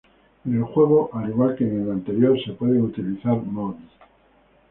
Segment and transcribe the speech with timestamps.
[0.45, 3.77] En el juego, al igual que en el anterior, se pueden utilizar Mods.